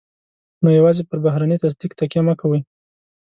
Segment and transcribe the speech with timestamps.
[0.63, 2.59] نو يوازې پر بهرني تصديق تکیه مه کوئ.